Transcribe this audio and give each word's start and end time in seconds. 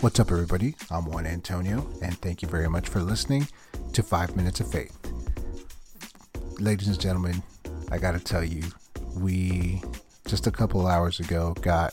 What's 0.00 0.18
up, 0.18 0.30
everybody? 0.30 0.76
I'm 0.90 1.04
Juan 1.04 1.26
Antonio, 1.26 1.86
and 2.00 2.16
thank 2.22 2.40
you 2.40 2.48
very 2.48 2.70
much 2.70 2.88
for 2.88 3.02
listening 3.02 3.46
to 3.92 4.02
Five 4.02 4.34
Minutes 4.34 4.58
of 4.58 4.72
Faith. 4.72 4.96
Ladies 6.58 6.88
and 6.88 6.98
gentlemen, 6.98 7.42
I 7.90 7.98
gotta 7.98 8.18
tell 8.18 8.42
you, 8.42 8.62
we 9.14 9.82
just 10.26 10.46
a 10.46 10.50
couple 10.50 10.86
hours 10.86 11.20
ago 11.20 11.54
got 11.60 11.92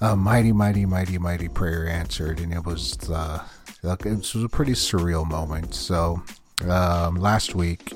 a 0.00 0.16
mighty, 0.16 0.50
mighty, 0.50 0.84
mighty, 0.84 1.16
mighty 1.16 1.46
prayer 1.46 1.86
answered, 1.86 2.40
and 2.40 2.52
it 2.52 2.66
was 2.66 2.98
uh, 3.08 3.46
it 3.84 4.04
was 4.04 4.34
a 4.34 4.48
pretty 4.48 4.72
surreal 4.72 5.24
moment. 5.24 5.76
So 5.76 6.20
um, 6.68 7.14
last 7.14 7.54
week, 7.54 7.92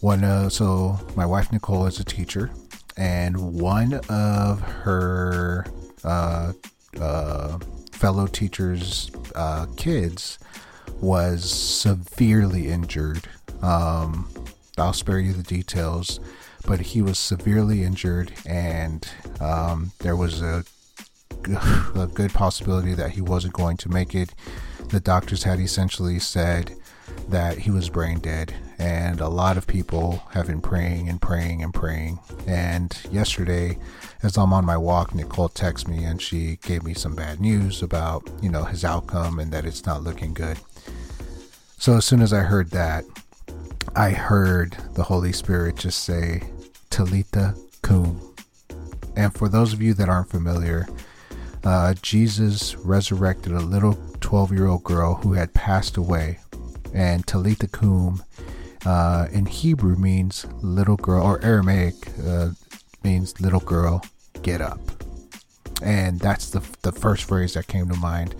one 0.00 0.22
uh, 0.22 0.50
so 0.50 0.98
my 1.16 1.24
wife 1.24 1.50
Nicole 1.50 1.86
is 1.86 1.98
a 1.98 2.04
teacher, 2.04 2.50
and 2.98 3.54
one 3.54 3.94
of 4.10 4.60
her 4.60 5.64
uh, 6.04 6.52
uh, 7.00 7.58
fellow 7.94 8.26
teachers' 8.26 9.10
uh, 9.34 9.66
kids 9.76 10.38
was 11.00 11.50
severely 11.50 12.68
injured. 12.68 13.28
Um, 13.62 14.28
I'll 14.76 14.92
spare 14.92 15.18
you 15.18 15.32
the 15.32 15.42
details, 15.42 16.20
but 16.66 16.80
he 16.80 17.02
was 17.02 17.18
severely 17.18 17.82
injured, 17.82 18.32
and 18.46 19.06
um, 19.40 19.92
there 20.00 20.16
was 20.16 20.42
a, 20.42 20.64
a 21.94 22.08
good 22.12 22.32
possibility 22.32 22.94
that 22.94 23.12
he 23.12 23.20
wasn't 23.20 23.54
going 23.54 23.76
to 23.78 23.88
make 23.88 24.14
it. 24.14 24.34
The 24.88 25.00
doctors 25.00 25.44
had 25.44 25.60
essentially 25.60 26.18
said 26.18 26.74
that 27.28 27.58
he 27.58 27.70
was 27.70 27.88
brain 27.88 28.18
dead, 28.18 28.54
and 28.78 29.20
a 29.20 29.28
lot 29.28 29.56
of 29.56 29.66
people 29.66 30.22
have 30.30 30.46
been 30.46 30.60
praying 30.60 31.08
and 31.08 31.20
praying 31.20 31.62
and 31.62 31.72
praying. 31.72 32.18
And 32.46 32.96
yesterday, 33.10 33.78
as 34.22 34.36
I'm 34.36 34.52
on 34.52 34.64
my 34.64 34.76
walk, 34.76 35.14
Nicole 35.14 35.48
texted 35.48 35.88
me 35.88 36.04
and 36.04 36.20
she 36.20 36.58
gave 36.62 36.82
me 36.82 36.94
some 36.94 37.14
bad 37.14 37.40
news 37.40 37.82
about, 37.82 38.28
you 38.42 38.50
know, 38.50 38.64
his 38.64 38.84
outcome 38.84 39.38
and 39.38 39.52
that 39.52 39.64
it's 39.64 39.86
not 39.86 40.02
looking 40.02 40.34
good. 40.34 40.58
So 41.78 41.96
as 41.96 42.04
soon 42.04 42.22
as 42.22 42.32
I 42.32 42.40
heard 42.40 42.70
that, 42.70 43.04
I 43.94 44.10
heard 44.10 44.76
the 44.94 45.04
Holy 45.04 45.32
Spirit 45.32 45.76
just 45.76 46.02
say, 46.02 46.42
Talitha 46.90 47.54
Kum. 47.82 48.20
And 49.16 49.32
for 49.34 49.48
those 49.48 49.72
of 49.72 49.82
you 49.82 49.94
that 49.94 50.08
aren't 50.08 50.30
familiar, 50.30 50.88
uh, 51.62 51.94
Jesus 52.02 52.74
resurrected 52.76 53.52
a 53.52 53.60
little 53.60 53.98
12 54.20 54.52
year 54.52 54.66
old 54.66 54.84
girl 54.84 55.14
who 55.16 55.34
had 55.34 55.54
passed 55.54 55.96
away. 55.96 56.38
And 56.92 57.26
Talitha 57.26 57.68
Kum 57.68 58.22
uh, 58.84 59.28
in 59.32 59.46
Hebrew 59.46 59.96
means 59.96 60.46
little 60.62 60.96
girl, 60.96 61.24
or 61.24 61.44
Aramaic 61.44 61.94
uh, 62.26 62.50
means 63.02 63.40
little 63.40 63.60
girl, 63.60 64.04
get 64.42 64.60
up. 64.60 64.80
And 65.82 66.20
that's 66.20 66.50
the, 66.50 66.60
the 66.82 66.92
first 66.92 67.24
phrase 67.24 67.54
that 67.54 67.66
came 67.66 67.88
to 67.88 67.96
mind. 67.96 68.34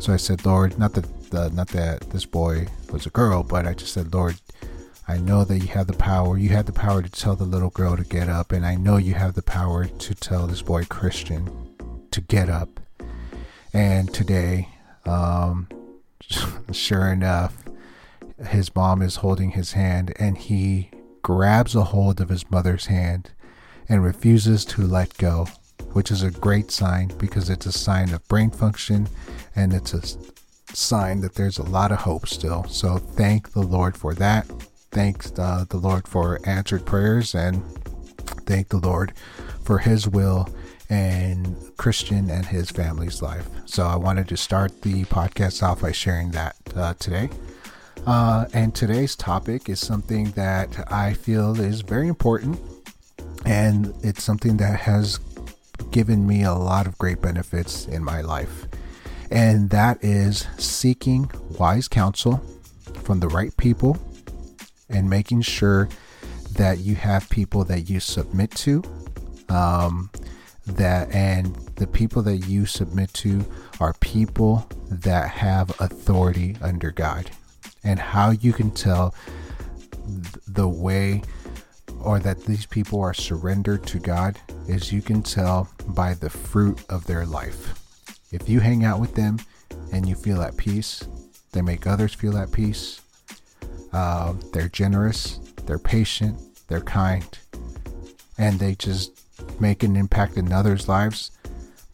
So 0.00 0.12
I 0.12 0.16
said, 0.16 0.46
Lord, 0.46 0.78
not 0.78 0.94
that, 0.94 1.30
the, 1.30 1.50
not 1.50 1.68
that 1.68 2.10
this 2.10 2.24
boy 2.24 2.68
was 2.90 3.06
a 3.06 3.10
girl, 3.10 3.42
but 3.42 3.66
I 3.66 3.74
just 3.74 3.92
said, 3.92 4.14
Lord, 4.14 4.36
I 5.06 5.16
know 5.16 5.44
that 5.44 5.58
you 5.58 5.68
have 5.68 5.86
the 5.86 5.94
power. 5.94 6.36
You 6.36 6.50
had 6.50 6.66
the 6.66 6.72
power 6.72 7.02
to 7.02 7.10
tell 7.10 7.34
the 7.34 7.44
little 7.44 7.70
girl 7.70 7.96
to 7.96 8.04
get 8.04 8.28
up, 8.28 8.52
and 8.52 8.64
I 8.64 8.74
know 8.74 8.98
you 8.98 9.14
have 9.14 9.34
the 9.34 9.42
power 9.42 9.86
to 9.86 10.14
tell 10.14 10.46
this 10.46 10.62
boy 10.62 10.84
Christian 10.84 11.50
to 12.10 12.20
get 12.20 12.48
up. 12.48 12.68
And 13.72 14.12
today, 14.12 14.68
um, 15.06 15.68
sure 16.72 17.10
enough, 17.10 17.56
his 18.46 18.74
mom 18.74 19.02
is 19.02 19.16
holding 19.16 19.50
his 19.50 19.72
hand, 19.72 20.12
and 20.18 20.38
he 20.38 20.90
grabs 21.22 21.74
a 21.74 21.84
hold 21.84 22.20
of 22.20 22.28
his 22.28 22.50
mother's 22.50 22.86
hand 22.86 23.30
and 23.88 24.04
refuses 24.04 24.64
to 24.64 24.82
let 24.82 25.16
go, 25.18 25.46
which 25.92 26.10
is 26.10 26.22
a 26.22 26.30
great 26.30 26.70
sign 26.70 27.08
because 27.18 27.50
it's 27.50 27.66
a 27.66 27.72
sign 27.72 28.12
of 28.12 28.26
brain 28.28 28.50
function 28.50 29.08
and 29.56 29.72
it's 29.72 29.94
a 29.94 30.02
sign 30.74 31.20
that 31.20 31.34
there's 31.34 31.58
a 31.58 31.62
lot 31.62 31.90
of 31.90 31.98
hope 31.98 32.28
still. 32.28 32.64
So 32.64 32.98
thank 32.98 33.52
the 33.52 33.62
Lord 33.62 33.96
for 33.96 34.14
that 34.14 34.46
thanks 34.90 35.32
uh, 35.38 35.64
the 35.68 35.76
Lord 35.76 36.08
for 36.08 36.40
answered 36.44 36.86
prayers 36.86 37.34
and 37.34 37.62
thank 38.46 38.68
the 38.68 38.78
Lord 38.78 39.12
for 39.62 39.78
His 39.78 40.08
will 40.08 40.48
and 40.90 41.56
Christian 41.76 42.30
and 42.30 42.46
his 42.46 42.70
family's 42.70 43.20
life. 43.20 43.46
So 43.66 43.84
I 43.84 43.96
wanted 43.96 44.26
to 44.28 44.38
start 44.38 44.80
the 44.80 45.04
podcast 45.04 45.62
off 45.62 45.82
by 45.82 45.92
sharing 45.92 46.30
that 46.30 46.56
uh, 46.74 46.94
today. 46.98 47.28
Uh, 48.08 48.46
and 48.54 48.74
today's 48.74 49.14
topic 49.14 49.68
is 49.68 49.78
something 49.78 50.30
that 50.30 50.90
I 50.90 51.12
feel 51.12 51.60
is 51.60 51.82
very 51.82 52.08
important, 52.08 52.58
and 53.44 53.92
it's 54.02 54.24
something 54.24 54.56
that 54.56 54.80
has 54.80 55.20
given 55.90 56.26
me 56.26 56.42
a 56.42 56.54
lot 56.54 56.86
of 56.86 56.96
great 56.96 57.20
benefits 57.20 57.86
in 57.86 58.02
my 58.02 58.22
life. 58.22 58.64
And 59.30 59.68
that 59.68 60.02
is 60.02 60.46
seeking 60.56 61.30
wise 61.58 61.86
counsel 61.86 62.40
from 63.04 63.20
the 63.20 63.28
right 63.28 63.54
people 63.58 63.98
and 64.88 65.10
making 65.10 65.42
sure 65.42 65.90
that 66.52 66.78
you 66.78 66.94
have 66.94 67.28
people 67.28 67.62
that 67.64 67.90
you 67.90 68.00
submit 68.00 68.52
to 68.52 68.82
um, 69.50 70.08
that 70.66 71.12
and 71.12 71.54
the 71.76 71.86
people 71.86 72.22
that 72.22 72.38
you 72.38 72.64
submit 72.64 73.12
to 73.12 73.44
are 73.80 73.92
people 74.00 74.66
that 74.90 75.28
have 75.28 75.78
authority 75.78 76.56
under 76.62 76.90
God 76.90 77.30
and 77.84 77.98
how 77.98 78.30
you 78.30 78.52
can 78.52 78.70
tell 78.70 79.14
the 80.46 80.68
way 80.68 81.22
or 82.00 82.18
that 82.18 82.44
these 82.44 82.66
people 82.66 83.00
are 83.00 83.14
surrendered 83.14 83.86
to 83.86 83.98
God 83.98 84.38
is 84.68 84.92
you 84.92 85.02
can 85.02 85.22
tell 85.22 85.68
by 85.88 86.14
the 86.14 86.30
fruit 86.30 86.84
of 86.88 87.06
their 87.06 87.26
life. 87.26 87.74
If 88.30 88.48
you 88.48 88.60
hang 88.60 88.84
out 88.84 89.00
with 89.00 89.14
them 89.14 89.38
and 89.92 90.08
you 90.08 90.14
feel 90.14 90.42
at 90.42 90.56
peace, 90.56 91.02
they 91.52 91.62
make 91.62 91.86
others 91.86 92.14
feel 92.14 92.36
at 92.36 92.52
peace, 92.52 93.00
uh, 93.92 94.34
they're 94.52 94.68
generous, 94.68 95.38
they're 95.66 95.78
patient, 95.78 96.38
they're 96.68 96.80
kind, 96.80 97.38
and 98.36 98.58
they 98.58 98.74
just 98.74 99.24
make 99.60 99.82
an 99.82 99.96
impact 99.96 100.36
in 100.36 100.52
others' 100.52 100.88
lives, 100.88 101.30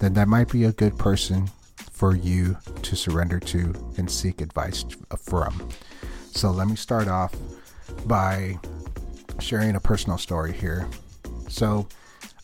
then 0.01 0.15
that 0.15 0.29
might 0.29 0.51
be 0.51 0.65
a 0.65 0.73
good 0.73 0.99
person 0.99 1.51
for 1.95 2.17
you 2.17 2.57
to 2.83 2.97
surrender 2.97 3.39
to 3.39 3.73
and 3.97 4.11
seek 4.11 4.41
advice 4.41 4.85
from. 5.17 5.69
So 6.33 6.51
let 6.51 6.67
me 6.67 6.77
start 6.77 7.07
off 7.07 7.35
by 8.07 8.59
sharing 9.39 9.77
a 9.77 9.81
personal 9.81 10.19
story 10.19 10.53
here. 10.53 10.89
So 11.49 11.87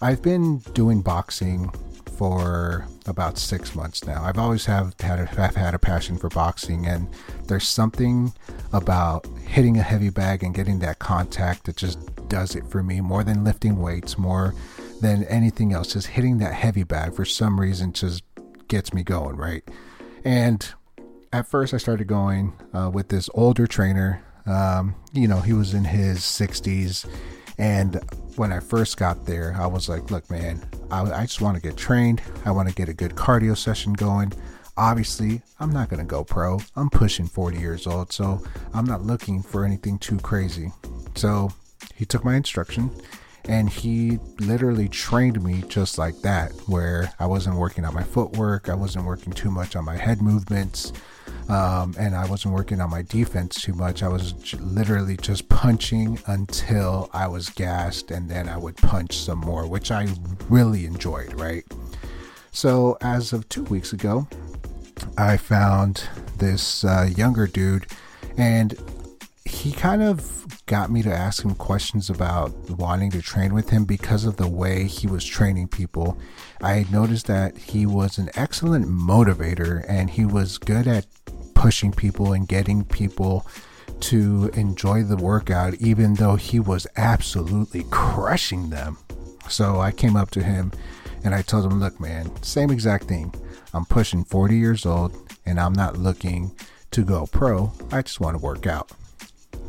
I've 0.01 0.23
been 0.23 0.59
doing 0.73 1.03
boxing 1.03 1.73
for 2.17 2.87
about 3.07 3.39
six 3.39 3.75
months 3.75 4.07
now. 4.07 4.23
I've 4.23 4.39
always 4.39 4.67
have 4.67 4.95
had 5.01 5.19
a, 5.19 5.27
have 5.27 5.57
had 5.57 5.75
a 5.75 5.79
passion 5.79 6.17
for 6.17 6.29
boxing, 6.29 6.87
and 6.87 7.09
there's 7.49 7.67
something 7.67 8.33
about 8.73 9.27
hitting 9.47 9.79
a 9.79 9.83
heavy 9.83 10.11
bag 10.11 10.45
and 10.45 10.55
getting 10.55 10.79
that 10.81 10.99
contact 11.01 11.65
that 11.65 11.77
just 11.77 11.99
does 12.29 12.55
it 12.55 12.67
for 12.69 12.83
me 12.83 13.01
more 13.01 13.25
than 13.25 13.43
lifting 13.43 13.81
weights, 13.81 14.17
more 14.17 14.55
than 15.01 15.25
anything 15.25 15.73
else. 15.73 15.95
Just 15.95 16.09
hitting 16.09 16.39
that 16.39 16.55
heavy 16.55 16.85
bag 16.85 17.15
for 17.15 17.25
some 17.25 17.59
reason 17.59 17.93
just 17.93 18.23
gets 18.71 18.95
me 18.95 19.03
going, 19.03 19.37
right? 19.37 19.63
And 20.25 20.67
at 21.33 21.47
first, 21.47 21.75
I 21.75 21.77
started 21.77 22.07
going 22.07 22.55
uh, 22.73 22.91
with 22.93 23.09
this 23.09 23.29
older 23.35 23.67
trainer. 23.67 24.25
Um, 24.47 24.95
you 25.13 25.29
know, 25.29 25.41
he 25.41 25.53
was 25.53 25.75
in 25.75 25.85
his 25.85 26.21
60s 26.21 27.07
and 27.61 28.01
when 28.37 28.53
I 28.53 28.61
first 28.61 28.97
got 28.97 29.27
there, 29.27 29.55
I 29.61 29.67
was 29.67 29.87
like, 29.87 30.11
look, 30.11 30.31
man, 30.31 30.67
I, 30.91 31.03
I 31.03 31.23
just 31.27 31.43
want 31.43 31.57
to 31.57 31.63
get 31.63 31.77
trained. 31.77 32.23
I 32.47 32.53
want 32.53 32.71
to 32.71 32.75
get 32.75 32.89
a 32.89 32.95
good 32.95 33.15
cardio 33.15 33.55
session 33.55 33.93
going. 33.93 34.33
Obviously, 34.79 35.43
I'm 35.61 35.71
not 35.71 35.91
going 35.91 36.01
to 36.01 36.07
go 36.07 36.25
pro. 36.25 36.59
I'm 36.75 36.89
pushing 36.89 37.27
40 37.27 37.59
years 37.59 37.87
old, 37.87 38.15
so 38.15 38.43
I'm 38.73 38.87
not 38.87 39.03
looking 39.03 39.43
for 39.43 39.67
anything 39.67 39.99
too 39.99 40.17
crazy. 40.21 40.73
So 41.17 41.51
he 41.95 42.07
took 42.07 42.25
my 42.25 42.35
instruction 42.35 42.91
and 43.51 43.69
he 43.69 44.19
literally 44.39 44.89
trained 44.89 45.43
me 45.43 45.63
just 45.69 45.99
like 45.99 46.23
that, 46.23 46.53
where 46.67 47.13
I 47.19 47.27
wasn't 47.27 47.57
working 47.57 47.85
on 47.85 47.93
my 47.93 48.03
footwork, 48.03 48.69
I 48.69 48.75
wasn't 48.75 49.05
working 49.05 49.33
too 49.33 49.51
much 49.51 49.77
on 49.77 49.85
my 49.85 49.97
head 49.97 50.23
movements 50.23 50.93
um, 51.51 51.97
and 51.99 52.15
I 52.15 52.27
wasn't 52.27 52.55
working 52.55 52.81
on 52.81 52.91
my 52.91 53.03
defense 53.03 53.61
too 53.61 53.73
much. 53.75 54.03
I 54.05 54.09
was 54.09 54.33
j- 54.33 54.59
literally 54.59 55.17
just 55.17 55.49
punching 55.49 56.21
until 56.27 57.11
I 57.13 57.27
was 57.27 57.49
gassed, 57.49 58.13
and 58.13 58.31
then 58.31 58.49
I 58.49 58.57
would 58.57 58.77
punch 58.77 59.17
some 59.17 59.41
more, 59.41 59.67
which 59.67 59.91
I 59.91 60.07
really 60.49 60.87
enjoyed, 60.87 61.39
right? 61.39 61.65
So, 62.53 62.97
as 63.01 63.33
of 63.33 63.49
two 63.49 63.65
weeks 63.65 63.93
ago, 63.93 64.29
I 65.19 65.37
found 65.37 66.09
this 66.39 66.85
uh, 66.85 67.09
younger 67.17 67.49
dude, 67.49 67.87
and 68.37 68.77
he 69.51 69.73
kind 69.73 70.03
of 70.03 70.47
got 70.67 70.91
me 70.91 71.03
to 71.03 71.13
ask 71.13 71.45
him 71.45 71.55
questions 71.55 72.09
about 72.09 72.53
wanting 72.71 73.11
to 73.11 73.21
train 73.21 73.53
with 73.53 73.71
him 73.71 73.85
because 73.85 74.25
of 74.25 74.37
the 74.37 74.49
way 74.49 74.85
he 74.85 75.07
was 75.07 75.25
training 75.25 75.69
people. 75.69 76.19
I 76.63 76.87
noticed 76.91 77.27
that 77.27 77.57
he 77.57 77.87
was 77.87 78.19
an 78.19 78.31
excellent 78.35 78.87
motivator 78.87 79.85
and 79.89 80.09
he 80.11 80.25
was 80.25 80.59
good 80.59 80.87
at 80.87 81.07
pushing 81.55 81.93
people 81.93 82.33
and 82.33 82.49
getting 82.49 82.85
people 82.85 83.47
to 84.01 84.51
enjoy 84.55 85.03
the 85.03 85.17
workout, 85.17 85.75
even 85.75 86.15
though 86.15 86.37
he 86.37 86.61
was 86.61 86.87
absolutely 86.97 87.85
crushing 87.91 88.71
them. 88.71 88.99
So 89.49 89.81
I 89.81 89.91
came 89.91 90.17
up 90.17 90.31
to 90.31 90.43
him 90.43 90.73
and 91.25 91.35
I 91.35 91.43
told 91.43 91.71
him, 91.71 91.81
Look, 91.81 92.01
man, 92.01 92.31
same 92.43 92.71
exact 92.71 93.05
thing. 93.05 93.35
I'm 93.75 93.85
pushing 93.85 94.25
40 94.25 94.57
years 94.57 94.87
old 94.87 95.15
and 95.45 95.61
I'm 95.61 95.75
not 95.75 95.97
looking 95.97 96.53
to 96.93 97.05
go 97.05 97.27
pro. 97.27 97.73
I 97.93 98.03
just 98.03 98.21
want 98.21 98.37
to 98.37 98.43
work 98.43 98.67
out. 98.67 98.91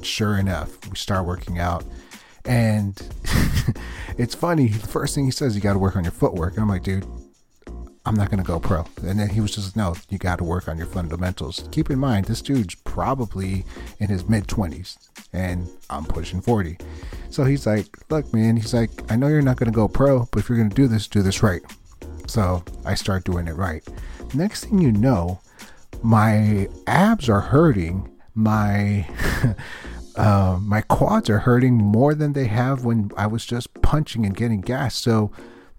Sure 0.03 0.37
enough, 0.37 0.89
we 0.89 0.95
start 0.95 1.25
working 1.25 1.59
out. 1.59 1.85
And 2.45 3.01
it's 4.17 4.35
funny. 4.35 4.67
The 4.67 4.87
first 4.87 5.15
thing 5.15 5.25
he 5.25 5.31
says, 5.31 5.55
you 5.55 5.61
got 5.61 5.73
to 5.73 5.79
work 5.79 5.95
on 5.95 6.03
your 6.03 6.11
footwork. 6.11 6.53
And 6.53 6.63
I'm 6.63 6.69
like, 6.69 6.83
dude, 6.83 7.05
I'm 8.05 8.15
not 8.15 8.31
going 8.31 8.41
to 8.41 8.47
go 8.47 8.59
pro. 8.59 8.85
And 9.03 9.19
then 9.19 9.29
he 9.29 9.41
was 9.41 9.53
just, 9.53 9.75
no, 9.75 9.95
you 10.09 10.17
got 10.17 10.37
to 10.39 10.43
work 10.43 10.67
on 10.67 10.77
your 10.77 10.87
fundamentals. 10.87 11.67
Keep 11.71 11.91
in 11.91 11.99
mind, 11.99 12.25
this 12.25 12.41
dude's 12.41 12.75
probably 12.75 13.63
in 13.99 14.09
his 14.09 14.27
mid 14.27 14.47
20s 14.47 14.97
and 15.33 15.69
I'm 15.89 16.05
pushing 16.05 16.41
40. 16.41 16.77
So 17.29 17.43
he's 17.43 17.67
like, 17.67 17.85
look, 18.09 18.33
man, 18.33 18.57
he's 18.57 18.73
like, 18.73 18.89
I 19.11 19.15
know 19.15 19.27
you're 19.27 19.41
not 19.41 19.57
going 19.57 19.71
to 19.71 19.75
go 19.75 19.87
pro, 19.87 20.27
but 20.31 20.39
if 20.39 20.49
you're 20.49 20.57
going 20.57 20.69
to 20.69 20.75
do 20.75 20.87
this, 20.87 21.07
do 21.07 21.21
this 21.21 21.43
right. 21.43 21.61
So 22.27 22.63
I 22.85 22.95
start 22.95 23.23
doing 23.23 23.47
it 23.47 23.55
right. 23.55 23.87
Next 24.33 24.65
thing 24.65 24.79
you 24.79 24.91
know, 24.91 25.39
my 26.01 26.67
abs 26.87 27.29
are 27.29 27.41
hurting. 27.41 28.09
My. 28.33 29.07
uh, 30.15 30.59
my 30.61 30.81
quads 30.81 31.29
are 31.29 31.39
hurting 31.39 31.75
more 31.75 32.13
than 32.13 32.33
they 32.33 32.47
have 32.47 32.83
when 32.83 33.11
I 33.17 33.27
was 33.27 33.45
just 33.45 33.81
punching 33.81 34.25
and 34.25 34.35
getting 34.35 34.61
gas. 34.61 34.95
So 34.95 35.31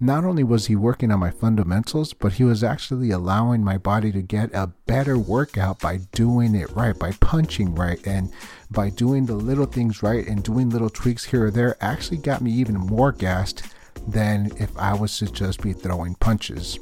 not 0.02 0.24
only 0.24 0.42
was 0.42 0.66
he 0.66 0.74
working 0.74 1.12
on 1.12 1.20
my 1.20 1.30
fundamentals, 1.30 2.12
but 2.12 2.32
he 2.32 2.44
was 2.44 2.64
actually 2.64 3.12
allowing 3.12 3.62
my 3.62 3.78
body 3.78 4.10
to 4.10 4.20
get 4.20 4.52
a 4.52 4.66
better 4.86 5.16
workout 5.16 5.78
by 5.78 5.98
doing 6.10 6.56
it 6.56 6.70
right, 6.72 6.98
by 6.98 7.12
punching 7.20 7.74
right, 7.76 8.04
and 8.04 8.32
by 8.70 8.90
doing 8.90 9.26
the 9.26 9.36
little 9.36 9.66
things 9.66 10.02
right 10.02 10.26
and 10.26 10.42
doing 10.42 10.70
little 10.70 10.90
tweaks 10.90 11.26
here 11.26 11.46
or 11.46 11.50
there. 11.52 11.76
Actually, 11.80 12.16
got 12.16 12.40
me 12.40 12.50
even 12.50 12.76
more 12.76 13.12
gassed 13.12 13.62
than 14.08 14.50
if 14.58 14.76
I 14.76 14.92
was 14.94 15.16
to 15.18 15.30
just 15.30 15.62
be 15.62 15.72
throwing 15.72 16.16
punches. 16.16 16.80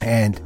And 0.00 0.40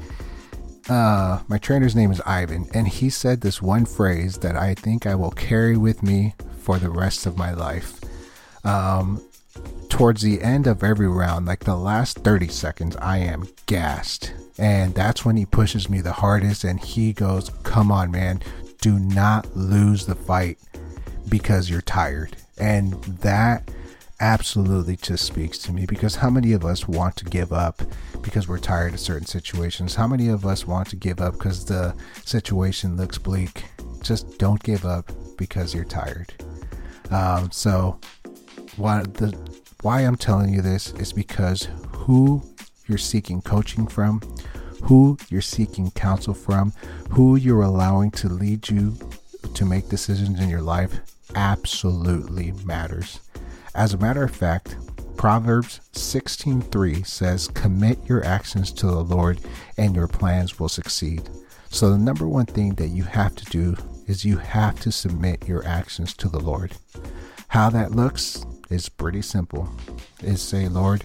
uh, 0.88 1.40
my 1.48 1.58
trainer's 1.58 1.94
name 1.94 2.10
is 2.10 2.20
Ivan, 2.26 2.68
and 2.74 2.88
he 2.88 3.10
said 3.10 3.40
this 3.40 3.62
one 3.62 3.84
phrase 3.84 4.38
that 4.38 4.56
I 4.56 4.74
think 4.74 5.06
I 5.06 5.14
will 5.14 5.30
carry 5.30 5.76
with 5.76 6.02
me 6.02 6.34
for 6.60 6.78
the 6.78 6.90
rest 6.90 7.26
of 7.26 7.36
my 7.36 7.52
life. 7.52 8.00
Um, 8.64 9.22
towards 9.88 10.22
the 10.22 10.42
end 10.42 10.66
of 10.66 10.82
every 10.82 11.08
round, 11.08 11.46
like 11.46 11.64
the 11.64 11.76
last 11.76 12.18
30 12.18 12.48
seconds, 12.48 12.96
I 12.96 13.18
am 13.18 13.48
gassed. 13.66 14.32
And 14.58 14.94
that's 14.94 15.24
when 15.24 15.36
he 15.36 15.46
pushes 15.46 15.88
me 15.88 16.00
the 16.00 16.12
hardest 16.12 16.64
and 16.64 16.80
he 16.80 17.12
goes, 17.12 17.50
Come 17.62 17.90
on, 17.90 18.10
man, 18.10 18.42
do 18.80 18.98
not 18.98 19.56
lose 19.56 20.06
the 20.06 20.14
fight 20.14 20.58
because 21.28 21.70
you're 21.70 21.82
tired. 21.82 22.36
And 22.58 22.94
that 23.04 23.70
absolutely 24.22 24.94
just 24.94 25.26
speaks 25.26 25.58
to 25.58 25.72
me 25.72 25.84
because 25.84 26.14
how 26.14 26.30
many 26.30 26.52
of 26.52 26.64
us 26.64 26.86
want 26.86 27.16
to 27.16 27.24
give 27.24 27.52
up 27.52 27.82
because 28.22 28.46
we're 28.46 28.56
tired 28.56 28.94
of 28.94 29.00
certain 29.00 29.26
situations? 29.26 29.96
How 29.96 30.06
many 30.06 30.28
of 30.28 30.46
us 30.46 30.64
want 30.64 30.88
to 30.90 30.96
give 30.96 31.20
up 31.20 31.34
because 31.34 31.64
the 31.64 31.92
situation 32.24 32.96
looks 32.96 33.18
bleak? 33.18 33.64
Just 34.00 34.38
don't 34.38 34.62
give 34.62 34.84
up 34.84 35.10
because 35.36 35.74
you're 35.74 35.84
tired. 35.84 36.32
Um, 37.10 37.50
so, 37.50 37.98
what 38.76 39.14
the 39.14 39.36
why 39.82 40.02
I'm 40.02 40.16
telling 40.16 40.54
you 40.54 40.62
this 40.62 40.92
is 40.92 41.12
because 41.12 41.66
who 41.90 42.42
you're 42.86 42.98
seeking 42.98 43.42
coaching 43.42 43.88
from, 43.88 44.20
who 44.84 45.18
you're 45.30 45.40
seeking 45.40 45.90
counsel 45.90 46.32
from, 46.32 46.72
who 47.10 47.34
you're 47.34 47.62
allowing 47.62 48.12
to 48.12 48.28
lead 48.28 48.68
you 48.68 48.94
to 49.54 49.64
make 49.64 49.88
decisions 49.88 50.40
in 50.40 50.48
your 50.48 50.62
life 50.62 51.00
absolutely 51.34 52.52
matters. 52.64 53.18
As 53.74 53.94
a 53.94 53.98
matter 53.98 54.22
of 54.22 54.30
fact, 54.30 54.76
Proverbs 55.16 55.80
16:3 55.92 57.02
says, 57.04 57.48
"Commit 57.48 57.98
your 58.06 58.24
actions 58.24 58.70
to 58.72 58.86
the 58.86 59.04
Lord 59.04 59.40
and 59.78 59.94
your 59.96 60.08
plans 60.08 60.58
will 60.58 60.68
succeed." 60.68 61.30
So 61.70 61.90
the 61.90 61.98
number 61.98 62.28
one 62.28 62.46
thing 62.46 62.74
that 62.74 62.88
you 62.88 63.04
have 63.04 63.34
to 63.36 63.44
do 63.46 63.76
is 64.06 64.24
you 64.24 64.36
have 64.36 64.78
to 64.80 64.92
submit 64.92 65.48
your 65.48 65.66
actions 65.66 66.12
to 66.14 66.28
the 66.28 66.40
Lord. 66.40 66.76
How 67.48 67.70
that 67.70 67.92
looks 67.94 68.44
is 68.68 68.88
pretty 68.88 69.22
simple. 69.22 69.68
Is 70.22 70.42
say, 70.42 70.68
Lord, 70.68 71.04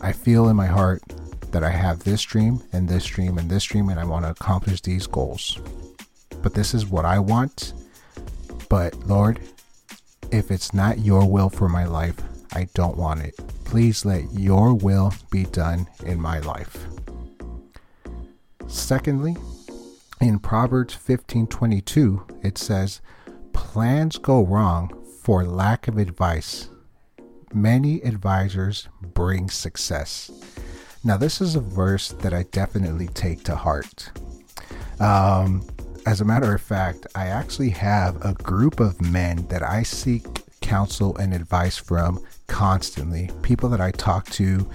I 0.00 0.12
feel 0.12 0.48
in 0.48 0.56
my 0.56 0.66
heart 0.66 1.02
that 1.50 1.64
I 1.64 1.70
have 1.70 2.04
this 2.04 2.22
dream 2.22 2.62
and 2.72 2.88
this 2.88 3.04
dream 3.04 3.36
and 3.36 3.50
this 3.50 3.64
dream, 3.64 3.88
and 3.88 3.98
I 3.98 4.04
want 4.04 4.24
to 4.24 4.30
accomplish 4.30 4.80
these 4.80 5.08
goals. 5.08 5.58
But 6.42 6.54
this 6.54 6.72
is 6.72 6.86
what 6.86 7.04
I 7.04 7.18
want. 7.18 7.72
But 8.68 9.08
Lord, 9.08 9.40
if 10.32 10.50
it's 10.50 10.72
not 10.72 10.98
your 10.98 11.28
will 11.28 11.48
for 11.48 11.68
my 11.68 11.84
life, 11.84 12.16
I 12.52 12.68
don't 12.74 12.96
want 12.96 13.20
it. 13.20 13.36
Please 13.64 14.04
let 14.04 14.32
your 14.32 14.74
will 14.74 15.12
be 15.30 15.44
done 15.44 15.86
in 16.04 16.20
my 16.20 16.40
life. 16.40 16.86
Secondly, 18.66 19.36
in 20.20 20.38
Proverbs 20.38 20.94
15:22, 20.94 22.22
it 22.42 22.58
says, 22.58 23.00
"Plans 23.52 24.18
go 24.18 24.44
wrong 24.44 24.90
for 25.22 25.44
lack 25.44 25.86
of 25.86 25.98
advice, 25.98 26.68
many 27.52 28.00
advisors 28.02 28.88
bring 29.00 29.50
success. 29.50 30.30
Now, 31.04 31.16
this 31.16 31.40
is 31.40 31.54
a 31.54 31.60
verse 31.60 32.08
that 32.08 32.32
I 32.34 32.44
definitely 32.44 33.08
take 33.08 33.44
to 33.44 33.56
heart. 33.56 34.10
Um, 34.98 35.66
as 36.06 36.20
a 36.20 36.24
matter 36.24 36.54
of 36.54 36.60
fact, 36.60 37.06
I 37.14 37.26
actually 37.26 37.70
have 37.70 38.24
a 38.24 38.34
group 38.34 38.80
of 38.80 39.00
men 39.00 39.46
that 39.48 39.62
I 39.62 39.82
seek 39.82 40.24
counsel 40.60 41.16
and 41.16 41.34
advice 41.34 41.76
from 41.76 42.24
constantly. 42.46 43.30
People 43.42 43.68
that 43.70 43.80
I 43.80 43.90
talk 43.90 44.28
to 44.30 44.68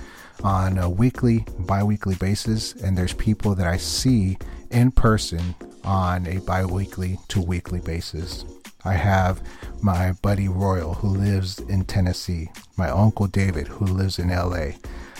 on 0.43 0.77
a 0.77 0.89
weekly, 0.89 1.45
bi 1.59 1.83
weekly 1.83 2.15
basis, 2.15 2.73
and 2.73 2.97
there's 2.97 3.13
people 3.13 3.55
that 3.55 3.67
I 3.67 3.77
see 3.77 4.37
in 4.71 4.91
person 4.91 5.55
on 5.83 6.27
a 6.27 6.39
bi 6.39 6.65
weekly 6.65 7.17
to 7.29 7.41
weekly 7.41 7.79
basis. 7.79 8.45
I 8.83 8.93
have 8.93 9.41
my 9.81 10.11
buddy 10.21 10.47
Royal, 10.47 10.93
who 10.93 11.07
lives 11.07 11.59
in 11.59 11.85
Tennessee, 11.85 12.49
my 12.77 12.89
uncle 12.89 13.27
David, 13.27 13.67
who 13.67 13.85
lives 13.85 14.19
in 14.19 14.29
LA, 14.29 14.71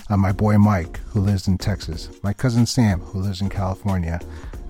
uh, 0.09 0.17
my 0.17 0.31
boy 0.31 0.57
Mike, 0.57 0.99
who 1.07 1.19
lives 1.19 1.47
in 1.47 1.57
Texas, 1.57 2.09
my 2.23 2.33
cousin 2.33 2.65
Sam, 2.65 2.99
who 2.99 3.19
lives 3.19 3.41
in 3.41 3.49
California, 3.49 4.19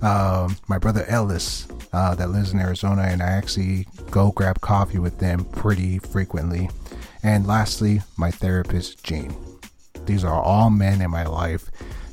um, 0.02 0.56
my 0.68 0.78
brother 0.78 1.04
Ellis, 1.08 1.66
uh, 1.92 2.14
that 2.14 2.30
lives 2.30 2.52
in 2.52 2.60
Arizona, 2.60 3.02
and 3.02 3.22
I 3.22 3.26
actually 3.26 3.86
go 4.10 4.30
grab 4.32 4.60
coffee 4.60 4.98
with 4.98 5.18
them 5.18 5.44
pretty 5.44 5.98
frequently. 5.98 6.70
And 7.22 7.46
lastly, 7.46 8.02
my 8.16 8.30
therapist, 8.30 9.02
Gene. 9.02 9.34
These 10.04 10.24
are 10.24 10.40
all 10.40 10.70
men 10.70 11.00
in 11.00 11.10
my 11.10 11.24
life 11.24 11.70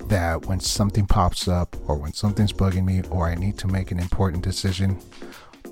that 0.08 0.46
when 0.46 0.60
something 0.60 1.06
pops 1.06 1.48
up, 1.48 1.76
or 1.88 1.96
when 1.96 2.14
something's 2.14 2.54
bugging 2.54 2.86
me, 2.86 3.04
or 3.10 3.28
I 3.28 3.36
need 3.36 3.58
to 3.60 3.68
make 3.68 3.92
an 3.92 4.00
important 4.00 4.44
decision, 4.44 5.00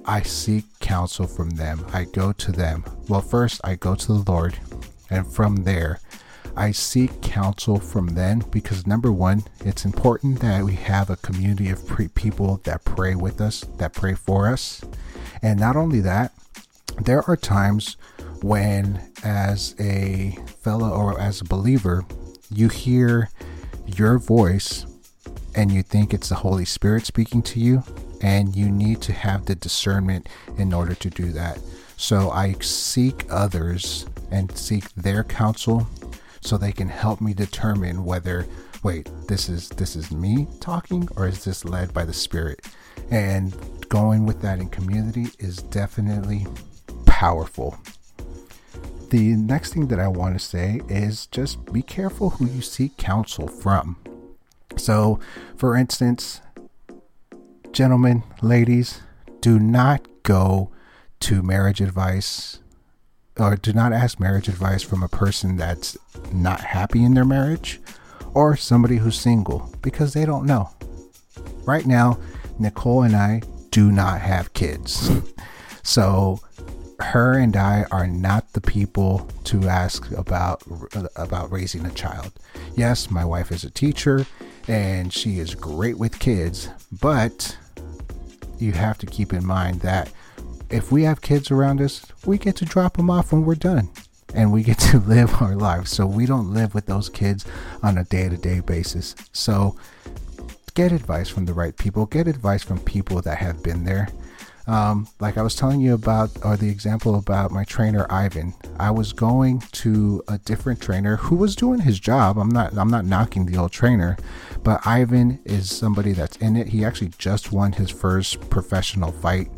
I 0.06 0.22
seek 0.22 0.66
counsel 0.80 1.28
from 1.28 1.52
them. 1.52 1.86
I 1.94 2.06
go 2.06 2.32
to 2.34 2.52
them. 2.52 2.84
Well, 3.08 3.22
first, 3.22 3.62
I 3.64 3.76
go 3.76 3.96
to 3.96 4.08
the 4.08 4.32
Lord, 4.32 4.58
and 5.10 5.26
from 5.32 5.64
there, 5.64 6.00
I 6.56 6.72
seek 6.72 7.22
counsel 7.22 7.80
from 7.80 8.08
them 8.08 8.44
because 8.52 8.86
number 8.86 9.12
one, 9.12 9.44
it's 9.66 9.86
important 9.86 10.40
that 10.42 10.64
we 10.64 10.74
have 10.74 11.10
a 11.10 11.16
community 11.18 11.70
of 11.70 11.86
pre- 11.88 12.10
people 12.10 12.62
that 12.64 12.84
pray 12.84 13.16
with 13.16 13.40
us, 13.40 13.62
that 13.78 13.94
pray 13.94 14.14
for 14.14 14.48
us. 14.48 14.82
And 15.42 15.60
not 15.60 15.76
only 15.76 16.02
that, 16.02 16.34
there 17.02 17.28
are 17.30 17.38
times 17.38 17.98
when, 18.42 19.02
as 19.24 19.76
a 19.80 20.38
fellow 20.62 20.90
or 20.90 21.20
as 21.20 21.42
a 21.42 21.46
believer, 21.46 22.04
you 22.50 22.68
hear 22.68 23.30
your 23.86 24.18
voice 24.20 24.86
and 25.56 25.72
you 25.72 25.84
think 25.84 26.14
it's 26.14 26.30
the 26.30 26.36
Holy 26.36 26.66
Spirit 26.66 27.06
speaking 27.06 27.42
to 27.42 27.60
you, 27.60 27.84
and 28.22 28.56
you 28.56 28.70
need 28.70 29.02
to 29.02 29.14
have 29.14 29.46
the 29.46 29.56
discernment 29.56 30.30
in 30.58 30.74
order 30.74 30.96
to 30.96 31.10
do 31.10 31.32
that. 31.32 31.60
So 31.98 32.32
I 32.32 32.54
seek 32.62 33.26
others 33.30 34.06
and 34.32 34.56
seek 34.58 34.92
their 34.94 35.24
counsel 35.24 35.88
so 36.42 36.58
they 36.58 36.72
can 36.72 36.90
help 36.90 37.22
me 37.22 37.34
determine 37.34 38.04
whether 38.04 38.46
wait, 38.84 39.10
this 39.28 39.48
is 39.48 39.70
this 39.70 39.96
is 39.96 40.12
me 40.12 40.48
talking 40.60 41.08
or 41.16 41.28
is 41.28 41.44
this 41.44 41.64
led 41.66 41.94
by 41.94 42.04
the 42.04 42.14
spirit? 42.14 42.68
And 43.10 43.56
going 43.90 44.26
with 44.26 44.42
that 44.42 44.60
in 44.60 44.70
community 44.70 45.28
is 45.40 45.58
definitely 45.58 46.48
powerful. 47.06 47.78
The 49.10 49.36
next 49.36 49.74
thing 49.74 49.88
that 49.88 50.00
I 50.00 50.08
want 50.08 50.40
to 50.40 50.40
say 50.40 50.82
is 50.88 51.28
just 51.28 51.72
be 51.72 51.82
careful 51.82 52.32
who 52.32 52.48
you 52.48 52.62
seek 52.62 52.98
counsel 52.98 53.48
from. 53.48 53.98
So, 54.78 55.20
for 55.58 55.76
instance, 55.76 56.42
gentlemen, 57.74 58.24
ladies, 58.42 59.02
do 59.42 59.60
not 59.60 60.08
go 60.24 60.72
to 61.20 61.44
marriage 61.44 61.82
advice 61.82 62.60
or 63.38 63.56
do 63.56 63.74
not 63.74 63.94
ask 63.94 64.20
marriage 64.20 64.48
advice 64.48 64.84
from 64.84 65.04
a 65.04 65.08
person 65.08 65.58
that's 65.58 65.98
not 66.32 66.62
happy 66.62 67.04
in 67.04 67.14
their 67.14 67.26
marriage 67.26 67.80
or 68.34 68.56
somebody 68.56 68.98
who's 68.98 69.20
single 69.20 69.74
because 69.82 70.14
they 70.14 70.26
don't 70.26 70.46
know. 70.46 70.70
Right 71.66 71.86
now, 71.86 72.20
Nicole 72.60 73.04
and 73.04 73.16
I 73.16 73.42
do 73.72 73.92
not 73.92 74.22
have 74.22 74.54
kids. 74.54 75.10
So 75.84 76.40
her 77.00 77.34
and 77.38 77.58
I 77.58 77.86
are 77.92 78.08
not 78.08 78.54
the 78.54 78.62
people 78.62 79.28
to 79.46 79.68
ask 79.68 80.12
about 80.12 80.62
about 81.16 81.52
raising 81.52 81.86
a 81.86 81.92
child. 81.92 82.32
Yes, 82.76 83.10
my 83.10 83.26
wife 83.26 83.52
is 83.52 83.64
a 83.64 83.70
teacher 83.70 84.26
and 84.68 85.12
she 85.12 85.40
is 85.40 85.56
great 85.56 85.98
with 85.98 86.20
kids, 86.20 86.70
but 87.02 87.58
you 88.60 88.74
have 88.74 89.00
to 89.00 89.08
keep 89.08 89.34
in 89.34 89.46
mind 89.46 89.82
that 89.82 90.12
if 90.72 90.92
we 90.92 91.04
have 91.04 91.22
kids 91.22 91.52
around 91.52 91.82
us, 91.82 92.06
we 92.26 92.38
get 92.38 92.56
to 92.58 92.66
drop 92.66 92.98
them 92.98 93.10
off 93.10 93.32
when 93.32 93.46
we're 93.46 93.56
done 93.56 93.90
and 94.34 94.52
we 94.52 94.64
get 94.64 94.80
to 94.92 95.00
live 95.00 95.42
our 95.42 95.56
lives. 95.56 95.92
So 95.92 96.06
we 96.06 96.26
don't 96.26 96.54
live 96.54 96.74
with 96.74 96.86
those 96.86 97.10
kids 97.10 97.46
on 97.84 97.98
a 97.98 98.04
day 98.04 98.30
to 98.30 98.38
day 98.38 98.60
basis. 98.62 99.16
So 99.32 99.76
get 100.74 100.92
advice 100.92 101.30
from 101.30 101.46
the 101.46 101.54
right 101.54 101.78
people, 101.78 102.06
get 102.06 102.28
advice 102.28 102.64
from 102.64 102.80
people 102.80 103.22
that 103.22 103.38
have 103.40 103.62
been 103.62 103.84
there. 103.84 104.08
Um, 104.68 105.08
like 105.20 105.38
I 105.38 105.42
was 105.42 105.56
telling 105.56 105.82
you 105.82 105.94
about, 105.94 106.30
or 106.46 106.56
the 106.56 106.70
example 106.70 107.16
about 107.16 107.52
my 107.52 107.64
trainer 107.64 108.06
Ivan. 108.10 108.54
I 108.80 108.92
was 108.92 109.12
going 109.12 109.62
to 109.72 110.24
a 110.28 110.38
different 110.38 110.80
trainer 110.80 111.18
who 111.18 111.36
was 111.36 111.56
doing 111.56 111.80
his 111.80 112.00
job. 112.00 112.38
I'm 112.38 112.50
not, 112.50 112.78
I'm 112.78 112.90
not 112.90 113.04
knocking 113.04 113.48
the 113.48 113.58
old 113.58 113.72
trainer, 113.72 114.18
but 114.64 114.86
Ivan 114.86 115.40
is 115.46 115.70
somebody 115.70 116.14
that's 116.14 116.38
in 116.38 116.56
it. 116.56 116.68
He 116.68 116.86
actually 116.86 117.12
just 117.18 117.52
won 117.52 117.74
his 117.74 117.90
first 117.90 118.50
professional 118.50 119.12
fight. 119.12 119.50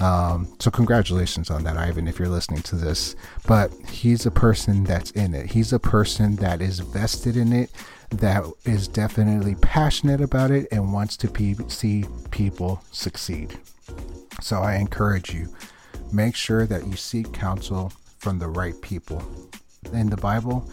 Um, 0.00 0.48
so 0.58 0.70
congratulations 0.70 1.50
on 1.50 1.64
that, 1.64 1.76
Ivan, 1.76 2.08
if 2.08 2.18
you're 2.18 2.28
listening 2.28 2.62
to 2.62 2.76
this. 2.76 3.14
But 3.46 3.72
he's 3.88 4.26
a 4.26 4.30
person 4.30 4.84
that's 4.84 5.10
in 5.12 5.34
it. 5.34 5.46
He's 5.46 5.72
a 5.72 5.78
person 5.78 6.36
that 6.36 6.60
is 6.60 6.80
vested 6.80 7.36
in 7.36 7.52
it, 7.52 7.70
that 8.10 8.44
is 8.64 8.88
definitely 8.88 9.54
passionate 9.56 10.20
about 10.20 10.50
it, 10.50 10.66
and 10.72 10.92
wants 10.92 11.16
to 11.18 11.68
see 11.68 12.04
people 12.30 12.82
succeed. 12.90 13.58
So 14.40 14.60
I 14.60 14.76
encourage 14.76 15.34
you, 15.34 15.48
make 16.12 16.34
sure 16.34 16.66
that 16.66 16.86
you 16.86 16.96
seek 16.96 17.32
counsel 17.32 17.92
from 18.18 18.38
the 18.38 18.48
right 18.48 18.80
people. 18.80 19.22
In 19.92 20.10
the 20.10 20.16
Bible, 20.16 20.70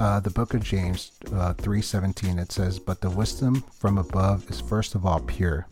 uh, 0.00 0.20
the 0.20 0.30
book 0.30 0.54
of 0.54 0.62
James 0.62 1.12
uh, 1.32 1.52
3:17 1.54 2.38
it 2.38 2.52
says, 2.52 2.78
"But 2.78 3.00
the 3.00 3.10
wisdom 3.10 3.62
from 3.78 3.98
above 3.98 4.50
is 4.50 4.60
first 4.60 4.94
of 4.94 5.04
all 5.04 5.20
pure. 5.20 5.66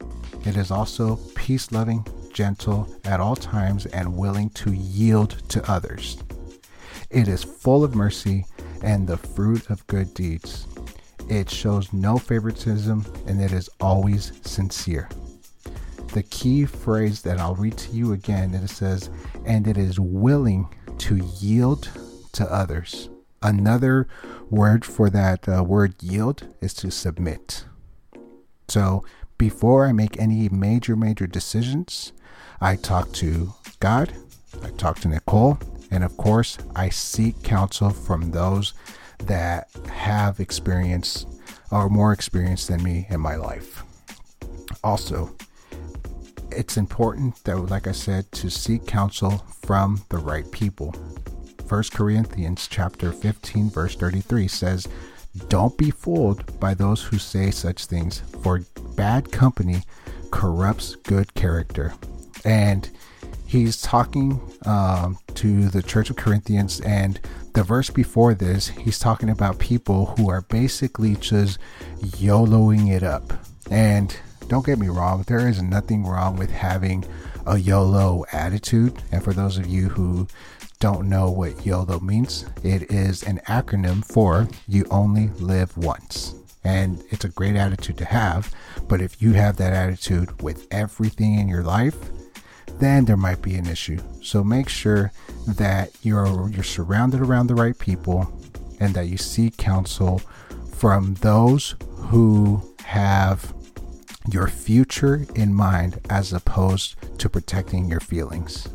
It 0.44 0.56
is 0.56 0.70
also 0.70 1.16
peace-loving, 1.34 2.06
gentle 2.32 2.88
at 3.04 3.20
all 3.20 3.36
times, 3.36 3.86
and 3.86 4.16
willing 4.16 4.50
to 4.50 4.72
yield 4.72 5.42
to 5.48 5.70
others. 5.70 6.18
It 7.10 7.28
is 7.28 7.42
full 7.42 7.82
of 7.82 7.94
mercy 7.94 8.46
and 8.82 9.06
the 9.06 9.16
fruit 9.16 9.68
of 9.70 9.86
good 9.86 10.14
deeds. 10.14 10.66
It 11.28 11.50
shows 11.50 11.92
no 11.92 12.18
favoritism, 12.18 13.04
and 13.26 13.40
it 13.40 13.52
is 13.52 13.68
always 13.80 14.32
sincere." 14.42 15.08
The 16.12 16.24
key 16.24 16.64
phrase 16.64 17.22
that 17.22 17.38
I'll 17.38 17.54
read 17.54 17.76
to 17.78 17.92
you 17.92 18.12
again 18.12 18.54
it 18.54 18.68
says, 18.68 19.10
"And 19.44 19.68
it 19.68 19.78
is 19.78 20.00
willing 20.00 20.68
to 20.98 21.16
yield 21.40 21.88
to 22.32 22.52
others." 22.52 23.10
Another 23.42 24.06
word 24.50 24.84
for 24.84 25.08
that 25.10 25.48
uh, 25.48 25.62
word 25.64 25.94
yield 26.02 26.52
is 26.60 26.74
to 26.74 26.90
submit. 26.90 27.64
So 28.68 29.04
before 29.38 29.86
I 29.86 29.92
make 29.92 30.20
any 30.20 30.48
major, 30.48 30.96
major 30.96 31.26
decisions, 31.26 32.12
I 32.62 32.76
talk 32.76 33.10
to 33.12 33.54
God, 33.78 34.12
I 34.62 34.68
talk 34.70 34.98
to 35.00 35.08
Nicole, 35.08 35.58
and 35.90 36.04
of 36.04 36.16
course, 36.18 36.58
I 36.76 36.90
seek 36.90 37.42
counsel 37.42 37.88
from 37.88 38.32
those 38.32 38.74
that 39.24 39.70
have 39.88 40.40
experience 40.40 41.24
or 41.70 41.88
more 41.88 42.12
experience 42.12 42.66
than 42.66 42.82
me 42.82 43.06
in 43.08 43.18
my 43.18 43.36
life. 43.36 43.82
Also, 44.84 45.34
it's 46.50 46.76
important 46.76 47.42
that, 47.44 47.56
like 47.56 47.86
I 47.86 47.92
said, 47.92 48.30
to 48.32 48.50
seek 48.50 48.86
counsel 48.86 49.38
from 49.62 50.02
the 50.10 50.18
right 50.18 50.50
people. 50.52 50.92
1 51.66 51.84
Corinthians 51.94 52.68
chapter 52.70 53.10
15 53.10 53.70
verse 53.70 53.94
33 53.94 54.48
says, 54.48 54.86
"Don't 55.48 55.78
be 55.78 55.90
fooled 55.90 56.60
by 56.60 56.74
those 56.74 57.04
who 57.04 57.18
say 57.18 57.50
such 57.50 57.86
things, 57.86 58.22
for 58.42 58.60
bad 58.96 59.32
company 59.32 59.84
corrupts 60.30 60.96
good 61.04 61.32
character." 61.34 61.94
And 62.44 62.88
he's 63.46 63.80
talking 63.80 64.40
um, 64.64 65.18
to 65.34 65.68
the 65.68 65.82
church 65.82 66.10
of 66.10 66.16
Corinthians, 66.16 66.80
and 66.80 67.20
the 67.54 67.62
verse 67.62 67.90
before 67.90 68.34
this, 68.34 68.68
he's 68.68 68.98
talking 68.98 69.28
about 69.28 69.58
people 69.58 70.06
who 70.16 70.30
are 70.30 70.42
basically 70.42 71.16
just 71.16 71.58
YOLOing 71.98 72.90
it 72.94 73.02
up. 73.02 73.32
And 73.70 74.16
don't 74.48 74.66
get 74.66 74.78
me 74.78 74.88
wrong, 74.88 75.24
there 75.26 75.48
is 75.48 75.62
nothing 75.62 76.04
wrong 76.04 76.36
with 76.36 76.50
having 76.50 77.04
a 77.46 77.58
YOLO 77.58 78.24
attitude. 78.32 79.02
And 79.10 79.22
for 79.22 79.32
those 79.32 79.58
of 79.58 79.66
you 79.66 79.88
who 79.88 80.28
don't 80.78 81.08
know 81.08 81.30
what 81.30 81.66
YOLO 81.66 82.00
means, 82.00 82.46
it 82.62 82.90
is 82.90 83.22
an 83.22 83.40
acronym 83.46 84.04
for 84.04 84.48
You 84.66 84.86
Only 84.90 85.28
Live 85.38 85.76
Once. 85.76 86.34
And 86.62 87.02
it's 87.10 87.24
a 87.24 87.30
great 87.30 87.56
attitude 87.56 87.96
to 87.98 88.04
have, 88.04 88.54
but 88.86 89.00
if 89.00 89.22
you 89.22 89.32
have 89.32 89.56
that 89.56 89.72
attitude 89.72 90.42
with 90.42 90.66
everything 90.70 91.38
in 91.38 91.48
your 91.48 91.62
life, 91.62 91.96
then 92.80 93.04
there 93.04 93.16
might 93.16 93.42
be 93.42 93.54
an 93.54 93.66
issue. 93.66 93.98
So 94.22 94.42
make 94.42 94.68
sure 94.68 95.12
that 95.46 95.92
you're 96.02 96.50
you're 96.50 96.64
surrounded 96.64 97.20
around 97.20 97.46
the 97.46 97.54
right 97.54 97.78
people 97.78 98.32
and 98.80 98.94
that 98.94 99.06
you 99.06 99.16
seek 99.16 99.56
counsel 99.56 100.20
from 100.72 101.14
those 101.20 101.76
who 101.96 102.74
have 102.84 103.54
your 104.30 104.48
future 104.48 105.26
in 105.34 105.54
mind 105.54 106.00
as 106.10 106.32
opposed 106.32 106.96
to 107.18 107.28
protecting 107.28 107.86
your 107.86 108.00
feelings. 108.00 108.68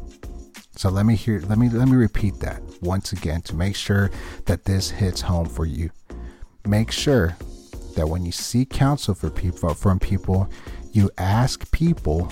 So 0.76 0.90
let 0.90 1.06
me 1.06 1.16
hear 1.16 1.40
let 1.42 1.58
me 1.58 1.70
let 1.70 1.88
me 1.88 1.96
repeat 1.96 2.40
that 2.40 2.62
once 2.82 3.12
again 3.12 3.42
to 3.44 3.56
make 3.56 3.76
sure 3.76 4.12
that 4.46 4.66
this 4.66 4.92
hits 4.92 5.22
home 5.22 5.48
for 5.48 5.66
you. 5.66 5.90
Make 6.66 6.92
sure 6.92 7.38
that 7.96 8.08
when 8.08 8.26
you 8.26 8.32
seek 8.32 8.70
counsel 8.70 9.16
for 9.16 9.30
people 9.30 9.74
from 9.74 10.00
people, 10.00 10.50
you 10.92 11.10
ask 11.18 11.72
people 11.72 12.32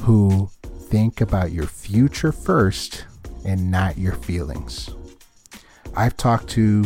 who 0.00 0.50
think 0.88 1.20
about 1.20 1.52
your 1.52 1.66
future 1.66 2.32
first 2.32 3.04
and 3.44 3.70
not 3.70 3.98
your 3.98 4.12
feelings. 4.12 4.90
I've 5.96 6.16
talked 6.16 6.48
to 6.50 6.84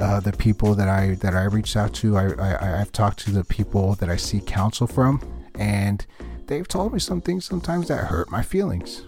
uh, 0.00 0.20
the 0.20 0.32
people 0.32 0.74
that 0.74 0.88
I 0.88 1.14
that 1.16 1.34
I 1.34 1.44
reached 1.44 1.76
out 1.76 1.92
to. 1.94 2.16
I, 2.16 2.32
I 2.32 2.80
I've 2.80 2.92
talked 2.92 3.18
to 3.20 3.30
the 3.30 3.44
people 3.44 3.94
that 3.96 4.08
I 4.08 4.16
seek 4.16 4.46
counsel 4.46 4.86
from, 4.86 5.20
and 5.54 6.04
they've 6.46 6.66
told 6.66 6.92
me 6.92 6.98
some 6.98 7.20
things 7.20 7.44
sometimes 7.44 7.88
that 7.88 8.06
hurt 8.06 8.30
my 8.30 8.42
feelings. 8.42 9.02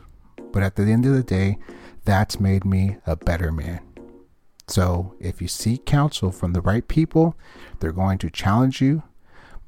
But 0.52 0.62
at 0.62 0.76
the 0.76 0.82
end 0.82 1.06
of 1.06 1.12
the 1.12 1.22
day, 1.22 1.58
that's 2.04 2.40
made 2.40 2.64
me 2.64 2.96
a 3.06 3.16
better 3.16 3.52
man. 3.52 3.80
So 4.68 5.14
if 5.20 5.42
you 5.42 5.49
seek 5.49 5.87
counsel 5.87 6.30
from 6.30 6.52
the 6.52 6.60
right 6.60 6.87
people, 6.87 7.37
they're 7.80 7.92
going 7.92 8.18
to 8.18 8.30
challenge 8.30 8.80
you. 8.80 9.02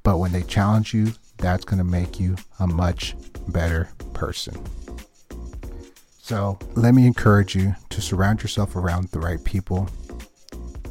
But 0.03 0.19
when 0.19 0.33
they 0.33 0.43
challenge 0.43 0.95
you, 0.95 1.13
that's 1.43 1.65
going 1.65 1.79
to 1.79 1.85
make 1.85 2.19
you 2.19 2.37
a 2.61 2.67
much 2.67 3.15
better 3.49 3.91
person. 4.15 4.55
So 6.19 6.59
let 6.77 6.95
me 6.95 7.07
encourage 7.07 7.55
you 7.55 7.75
to 7.91 8.01
surround 8.01 8.43
yourself 8.43 8.77
around 8.77 9.09
the 9.09 9.19
right 9.19 9.43
people. 9.45 9.89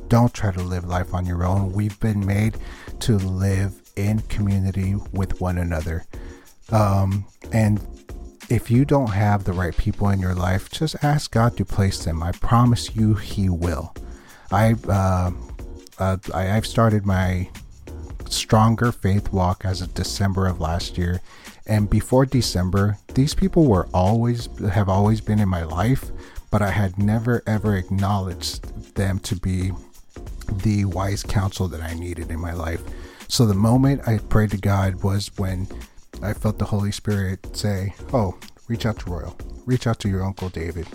Don't 0.10 0.34
try 0.34 0.52
to 0.52 0.62
live 0.62 0.84
life 0.84 1.14
on 1.14 1.26
your 1.26 1.46
own. 1.46 1.72
We've 1.72 1.98
been 2.02 2.26
made 2.26 2.58
to 3.00 3.18
live 3.18 3.82
in 3.96 4.20
community 4.24 4.96
with 5.14 5.40
one 5.40 5.58
another. 5.58 6.04
Um, 6.70 7.26
and 7.54 7.80
if 8.50 8.70
you 8.70 8.84
don't 8.84 9.12
have 9.12 9.46
the 9.46 9.54
right 9.54 9.76
people 9.76 10.10
in 10.10 10.20
your 10.20 10.36
life, 10.36 10.70
just 10.70 11.02
ask 11.02 11.32
God 11.32 11.56
to 11.58 11.66
place 11.66 12.04
them. 12.04 12.22
I 12.22 12.34
promise 12.34 12.96
you, 12.96 13.14
He 13.14 13.48
will. 13.48 13.96
I, 14.52 14.76
uh, 14.88 15.32
uh, 15.98 16.18
I 16.34 16.44
have 16.44 16.68
started 16.68 17.06
my 17.06 17.50
stronger 18.32 18.92
faith 18.92 19.32
walk 19.32 19.66
as 19.66 19.82
of 19.82 19.94
December 19.94 20.48
of 20.48 20.60
last 20.60 20.98
year, 20.98 21.22
and 21.66 21.90
before 21.90 22.26
December, 22.26 22.98
these 23.14 23.34
people 23.34 23.66
were 23.66 23.88
always 23.94 24.50
have 24.72 24.90
always 24.90 25.22
been 25.22 25.40
in 25.40 25.50
my 25.50 25.64
life, 25.64 26.12
but 26.50 26.62
I 26.62 26.72
had 26.72 26.98
never 26.98 27.44
ever 27.46 27.76
acknowledged 27.76 28.96
them 28.96 29.20
to 29.20 29.36
be 29.36 29.72
the 30.52 30.86
wise 30.86 31.24
counsel 31.24 31.68
that 31.70 31.82
I 31.82 31.94
needed 31.94 32.30
in 32.30 32.40
my 32.40 32.54
life. 32.54 32.82
So 33.28 33.46
the 33.46 33.54
moment 33.54 34.08
I 34.08 34.18
prayed 34.18 34.52
to 34.52 34.58
God 34.58 35.04
was 35.04 35.32
when 35.38 35.68
I 36.22 36.34
felt 36.34 36.60
the 36.60 36.66
Holy 36.66 36.92
Spirit 36.92 37.56
say, 37.56 37.94
Oh, 38.12 38.38
reach 38.68 38.86
out 38.86 39.00
to 39.00 39.10
Royal, 39.10 39.38
reach 39.66 39.88
out 39.88 40.00
to 40.00 40.10
your 40.10 40.24
Uncle 40.24 40.50
David, 40.50 40.88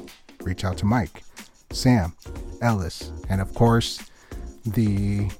reach 0.42 0.64
out 0.64 0.76
to 0.78 0.86
Mike, 0.86 1.22
Sam, 1.70 2.14
Ellis, 2.60 3.10
and 3.28 3.40
of 3.40 3.54
course, 3.54 4.10
the 4.64 5.30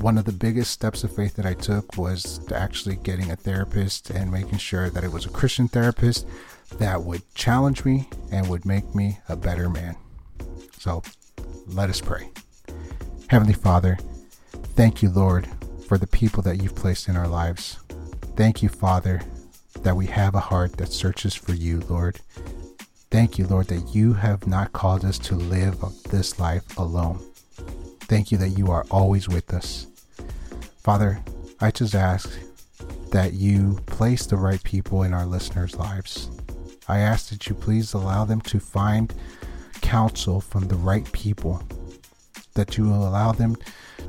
one 0.00 0.16
of 0.16 0.24
the 0.24 0.32
biggest 0.32 0.70
steps 0.70 1.02
of 1.02 1.14
faith 1.14 1.34
that 1.34 1.46
I 1.46 1.54
took 1.54 1.96
was 1.96 2.38
to 2.46 2.56
actually 2.56 2.96
getting 2.96 3.30
a 3.30 3.36
therapist 3.36 4.10
and 4.10 4.30
making 4.30 4.58
sure 4.58 4.90
that 4.90 5.02
it 5.02 5.10
was 5.10 5.26
a 5.26 5.30
Christian 5.30 5.66
therapist 5.66 6.26
that 6.78 7.02
would 7.02 7.22
challenge 7.34 7.84
me 7.84 8.08
and 8.30 8.48
would 8.48 8.64
make 8.64 8.94
me 8.94 9.18
a 9.28 9.36
better 9.36 9.68
man. 9.68 9.96
So 10.78 11.02
let 11.66 11.90
us 11.90 12.00
pray. 12.00 12.30
Heavenly 13.28 13.54
Father, 13.54 13.98
thank 14.76 15.02
you, 15.02 15.10
Lord, 15.10 15.48
for 15.88 15.98
the 15.98 16.06
people 16.06 16.42
that 16.44 16.62
you've 16.62 16.76
placed 16.76 17.08
in 17.08 17.16
our 17.16 17.28
lives. 17.28 17.78
Thank 18.36 18.62
you, 18.62 18.68
Father, 18.68 19.20
that 19.82 19.96
we 19.96 20.06
have 20.06 20.34
a 20.34 20.40
heart 20.40 20.76
that 20.76 20.92
searches 20.92 21.34
for 21.34 21.54
you, 21.54 21.80
Lord. 21.88 22.20
Thank 23.10 23.38
you, 23.38 23.46
Lord, 23.46 23.66
that 23.68 23.94
you 23.94 24.12
have 24.12 24.46
not 24.46 24.72
called 24.72 25.04
us 25.04 25.18
to 25.20 25.34
live 25.34 25.80
this 26.10 26.38
life 26.38 26.78
alone. 26.78 27.20
Thank 28.08 28.32
you 28.32 28.38
that 28.38 28.56
you 28.56 28.68
are 28.68 28.86
always 28.90 29.28
with 29.28 29.52
us. 29.52 29.86
Father, 30.82 31.22
I 31.60 31.70
just 31.70 31.94
ask 31.94 32.30
that 33.10 33.34
you 33.34 33.78
place 33.84 34.24
the 34.24 34.36
right 34.36 34.62
people 34.62 35.02
in 35.02 35.12
our 35.12 35.26
listeners' 35.26 35.76
lives. 35.76 36.30
I 36.88 37.00
ask 37.00 37.28
that 37.28 37.48
you 37.48 37.54
please 37.54 37.92
allow 37.92 38.24
them 38.24 38.40
to 38.42 38.58
find 38.60 39.12
counsel 39.82 40.40
from 40.40 40.68
the 40.68 40.76
right 40.76 41.10
people, 41.12 41.62
that 42.54 42.78
you 42.78 42.84
will 42.84 43.06
allow 43.06 43.32
them 43.32 43.56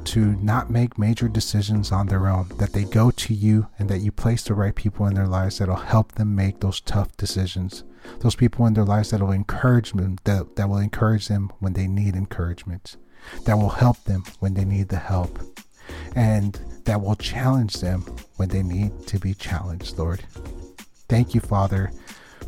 to 0.05 0.33
not 0.37 0.69
make 0.69 0.97
major 0.97 1.27
decisions 1.27 1.91
on 1.91 2.07
their 2.07 2.27
own, 2.27 2.47
that 2.57 2.71
they 2.71 2.85
go 2.85 3.11
to 3.11 3.33
you 3.33 3.67
and 3.79 3.89
that 3.89 3.99
you 3.99 4.13
place 4.13 4.43
the 4.43 4.53
right 4.53 4.75
people 4.75 5.07
in 5.07 5.13
their 5.13 5.27
lives 5.27 5.57
that'll 5.57 5.75
help 5.75 6.13
them 6.13 6.33
make 6.33 6.61
those 6.61 6.79
tough 6.79 7.17
decisions. 7.17 7.83
Those 8.21 8.35
people 8.35 8.65
in 8.65 8.75
their 8.75 8.85
lives 8.85 9.09
that 9.09 9.19
will 9.19 9.33
encourage 9.33 9.91
them, 9.91 10.19
that, 10.23 10.55
that 10.55 10.69
will 10.69 10.77
encourage 10.77 11.27
them 11.27 11.51
when 11.59 11.73
they 11.73 11.87
need 11.87 12.15
encouragement, 12.15 12.95
that 13.45 13.57
will 13.57 13.69
help 13.69 14.03
them 14.03 14.23
when 14.39 14.53
they 14.53 14.65
need 14.65 14.89
the 14.89 14.97
help, 14.97 15.39
and 16.15 16.59
that 16.85 17.01
will 17.01 17.15
challenge 17.15 17.75
them 17.75 18.01
when 18.37 18.49
they 18.49 18.63
need 18.63 19.05
to 19.07 19.19
be 19.19 19.33
challenged, 19.33 19.97
Lord. 19.97 20.23
Thank 21.07 21.33
you, 21.33 21.41
Father, 21.41 21.91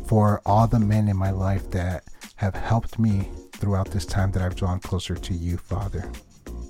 for 0.06 0.40
all 0.46 0.66
the 0.66 0.80
men 0.80 1.08
in 1.08 1.16
my 1.16 1.30
life 1.30 1.70
that 1.70 2.04
have 2.36 2.54
helped 2.54 2.98
me 2.98 3.28
throughout 3.52 3.90
this 3.90 4.06
time 4.06 4.32
that 4.32 4.42
I've 4.42 4.56
drawn 4.56 4.80
closer 4.80 5.14
to 5.14 5.34
you, 5.34 5.56
Father. 5.56 6.10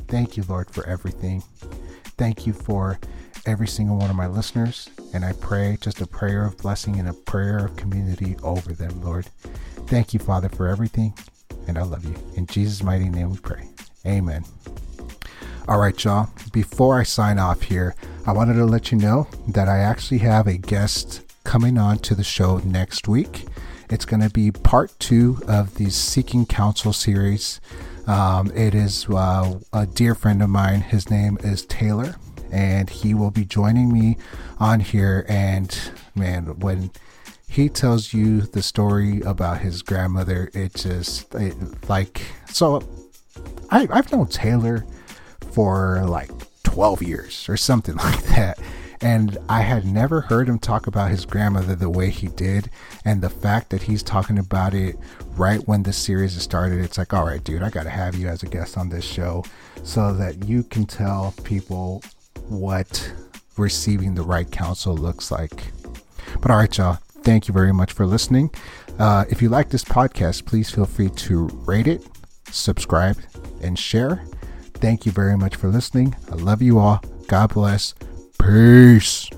Thank 0.09 0.37
you, 0.37 0.44
Lord, 0.47 0.71
for 0.71 0.87
everything. 0.87 1.42
Thank 2.18 2.47
you 2.47 2.52
for 2.52 2.99
every 3.47 3.66
single 3.66 3.97
one 3.97 4.11
of 4.11 4.16
my 4.16 4.26
listeners. 4.26 4.90
And 5.14 5.25
I 5.25 5.32
pray 5.32 5.78
just 5.80 6.00
a 6.00 6.06
prayer 6.06 6.44
of 6.44 6.59
blessing 6.59 6.99
and 6.99 7.09
a 7.09 7.14
prayer 7.14 7.64
of 7.64 7.76
community 7.76 8.37
over 8.42 8.73
them, 8.73 9.02
Lord. 9.02 9.26
Thank 9.87 10.12
you, 10.12 10.21
Father, 10.21 10.49
for 10.49 10.68
everything. 10.68 11.14
And 11.66 11.78
I 11.78 11.82
love 11.82 12.04
you. 12.04 12.14
In 12.37 12.47
Jesus' 12.47 12.82
mighty 12.82 13.09
name 13.09 13.30
we 13.30 13.38
pray. 13.38 13.72
Amen. 14.06 14.44
All 15.68 15.78
right, 15.78 16.02
y'all. 16.02 16.28
Before 16.52 16.99
I 16.99 17.04
sign 17.04 17.38
off 17.38 17.62
here, 17.62 17.94
I 18.26 18.32
wanted 18.32 18.54
to 18.54 18.64
let 18.64 18.90
you 18.90 18.99
know 18.99 19.28
that 19.49 19.68
I 19.68 19.78
actually 19.78 20.18
have 20.18 20.47
a 20.47 20.56
guest 20.56 21.23
coming 21.44 21.78
on 21.78 21.99
to 22.00 22.14
the 22.14 22.25
show 22.25 22.59
next 22.59 23.06
week. 23.06 23.47
It's 23.88 24.04
going 24.04 24.23
to 24.23 24.30
be 24.30 24.50
part 24.50 24.92
two 24.99 25.38
of 25.47 25.75
the 25.76 25.90
Seeking 25.90 26.47
Counsel 26.47 26.92
series. 26.92 27.61
Um, 28.06 28.50
it 28.54 28.75
is 28.75 29.06
uh, 29.09 29.61
a 29.73 29.87
dear 29.87 30.14
friend 30.14 30.42
of 30.42 30.50
mine. 30.50 30.80
His 30.80 31.11
name 31.11 31.38
is 31.44 31.64
Taylor, 31.66 32.16
and 32.50 32.90
he 32.90 33.14
will 33.14 33.30
be 33.30 33.44
joining 33.44 33.92
me 33.92 34.16
on 34.59 34.80
here. 34.80 35.25
And 35.28 35.78
man, 36.14 36.59
when 36.59 36.90
he 37.49 37.68
tells 37.68 38.12
you 38.12 38.40
the 38.40 38.62
story 38.62 39.21
about 39.21 39.59
his 39.59 39.82
grandmother, 39.82 40.50
it 40.54 40.75
just 40.75 41.32
it, 41.35 41.54
like 41.88 42.23
so. 42.47 42.82
I, 43.73 43.88
I've 43.91 44.12
known 44.12 44.26
Taylor 44.26 44.85
for 45.52 46.05
like 46.07 46.31
12 46.62 47.02
years 47.02 47.49
or 47.49 47.57
something 47.57 47.97
like 48.09 48.23
that. 48.25 48.59
And 49.00 49.37
I 49.49 49.62
had 49.62 49.85
never 49.85 50.21
heard 50.21 50.49
him 50.49 50.61
talk 50.61 50.87
about 50.87 51.11
his 51.11 51.25
grandmother 51.25 51.75
the 51.75 51.91
way 51.91 52.11
he 52.11 52.29
did. 52.29 52.71
And 53.05 53.21
the 53.21 53.31
fact 53.31 53.71
that 53.71 53.83
he's 53.83 54.02
talking 54.02 54.38
about 54.38 54.75
it 54.75 54.97
right 55.35 55.67
when 55.67 55.83
the 55.83 55.93
series 55.93 56.41
started, 56.41 56.85
it's 56.85 56.99
like, 56.99 57.12
all 57.12 57.26
right, 57.26 57.43
dude, 57.43 57.62
I 57.62 57.71
got 57.71 57.83
to 57.83 57.91
have 57.91 58.14
you 58.14 58.29
as 58.29 58.45
a 58.45 58.47
guest 58.47 58.79
on 58.79 58.91
this 58.91 59.05
show 59.05 59.43
so 59.83 60.12
that 60.12 60.47
you 60.47 60.62
can 60.62 60.85
tell 60.85 61.35
people 61.43 62.02
what 62.49 63.12
receiving 63.57 64.14
the 64.14 64.23
right 64.23 64.50
counsel 64.50 64.95
looks 64.95 65.33
like. 65.33 65.73
But 66.41 66.50
all 66.50 66.59
right, 66.59 66.76
y'all, 66.79 66.99
thank 67.25 67.49
you 67.49 67.55
very 67.55 67.73
much 67.73 67.93
for 67.93 68.07
listening. 68.07 68.50
Uh, 68.99 69.25
if 69.31 69.43
you 69.43 69.49
like 69.49 69.71
this 69.71 69.85
podcast, 69.85 70.47
please 70.47 70.71
feel 70.71 70.87
free 70.87 71.09
to 71.09 71.47
rate 71.67 71.88
it, 71.88 72.07
subscribe, 72.50 73.17
and 73.62 73.78
share. 73.78 74.25
Thank 74.75 75.06
you 75.06 75.13
very 75.13 75.37
much 75.37 75.56
for 75.56 75.69
listening. 75.69 76.17
I 76.30 76.34
love 76.34 76.63
you 76.63 76.78
all. 76.78 77.02
God 77.28 77.54
bless. 77.54 77.95
Peace. 78.39 79.30